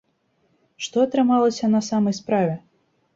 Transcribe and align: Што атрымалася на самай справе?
Што 0.85 1.03
атрымалася 1.07 1.69
на 1.73 1.81
самай 1.89 2.17
справе? 2.21 2.57